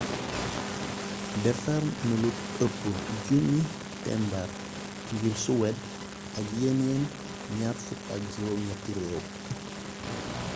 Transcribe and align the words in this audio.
defar 1.43 1.83
nalu 2.07 2.29
ëpp 2.63 2.79
1000 3.29 4.03
tembar 4.03 4.49
ngir 5.13 5.35
suwed 5.45 5.77
ak 6.37 6.45
yeneen 6.61 7.03
28 7.59 8.95
réew 8.97 9.21